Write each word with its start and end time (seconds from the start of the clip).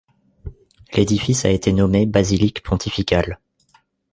L'édifice 0.93 1.45
a 1.45 1.49
été 1.51 1.71
nommé 1.73 2.07
basilique 2.07 2.63
pontificale. 2.63 3.39